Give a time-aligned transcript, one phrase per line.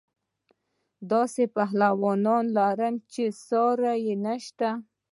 [1.11, 4.69] داسې پهلوانان لرم چې ساری یې نشته.